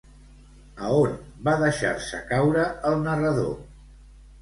A 0.87 0.93
on 1.01 1.13
va 1.49 1.55
deixar-se 1.65 2.25
caure 2.35 2.67
el 2.91 3.01
narrador? 3.07 3.57